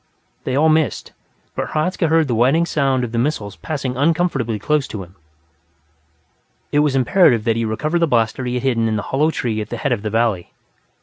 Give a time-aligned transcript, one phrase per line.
[0.45, 1.11] They all missed,
[1.55, 5.15] but Hradzka heard the whining sound of the missiles passing uncomfortably close to him.
[6.71, 9.61] It was imperative that he recover the blaster he had hidden in the hollow tree
[9.61, 10.53] at the head of the valley.